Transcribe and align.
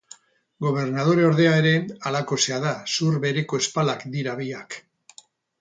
Gobernadoreordea 0.67 1.51
ere 1.63 1.73
halakoxea 2.09 2.59
da; 2.65 2.73
zur 2.95 3.21
bereko 3.27 3.63
ezpalak 3.65 4.11
dira 4.17 4.35
biak. 4.45 4.83